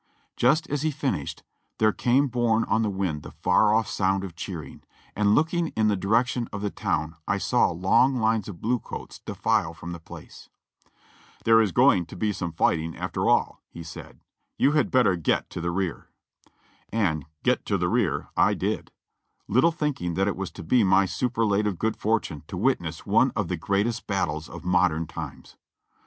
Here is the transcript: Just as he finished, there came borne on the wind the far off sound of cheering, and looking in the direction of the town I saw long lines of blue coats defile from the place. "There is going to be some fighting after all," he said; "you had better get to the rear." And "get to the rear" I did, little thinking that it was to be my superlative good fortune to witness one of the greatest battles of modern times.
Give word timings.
Just 0.35 0.67
as 0.71 0.81
he 0.81 0.89
finished, 0.89 1.43
there 1.77 1.91
came 1.91 2.27
borne 2.27 2.63
on 2.63 2.81
the 2.81 2.89
wind 2.89 3.21
the 3.21 3.29
far 3.29 3.71
off 3.71 3.87
sound 3.87 4.23
of 4.23 4.35
cheering, 4.35 4.81
and 5.15 5.35
looking 5.35 5.67
in 5.77 5.89
the 5.89 5.95
direction 5.95 6.49
of 6.51 6.61
the 6.61 6.71
town 6.71 7.17
I 7.27 7.37
saw 7.37 7.69
long 7.69 8.15
lines 8.15 8.47
of 8.47 8.59
blue 8.61 8.79
coats 8.79 9.19
defile 9.19 9.75
from 9.75 9.91
the 9.91 9.99
place. 9.99 10.49
"There 11.45 11.61
is 11.61 11.71
going 11.71 12.07
to 12.07 12.15
be 12.15 12.33
some 12.33 12.51
fighting 12.51 12.97
after 12.97 13.29
all," 13.29 13.61
he 13.69 13.83
said; 13.83 14.21
"you 14.57 14.71
had 14.71 14.89
better 14.89 15.15
get 15.15 15.51
to 15.51 15.61
the 15.61 15.69
rear." 15.69 16.07
And 16.91 17.25
"get 17.43 17.63
to 17.67 17.77
the 17.77 17.87
rear" 17.87 18.29
I 18.35 18.55
did, 18.55 18.91
little 19.47 19.71
thinking 19.71 20.15
that 20.15 20.27
it 20.27 20.35
was 20.35 20.49
to 20.53 20.63
be 20.63 20.83
my 20.83 21.05
superlative 21.05 21.77
good 21.77 21.95
fortune 21.95 22.41
to 22.47 22.57
witness 22.57 23.05
one 23.05 23.31
of 23.35 23.49
the 23.49 23.55
greatest 23.55 24.07
battles 24.07 24.49
of 24.49 24.65
modern 24.65 25.05
times. 25.05 25.57